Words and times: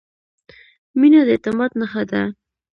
•مینه 0.99 1.21
د 1.27 1.29
اعتماد 1.33 1.71
نښه 1.79 2.03
ده. 2.11 2.21